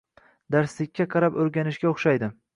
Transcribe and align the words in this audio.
darslikka 0.55 1.07
qarab 1.13 1.39
o‘rganishga 1.45 1.91
o‘xshaydi. 1.93 2.33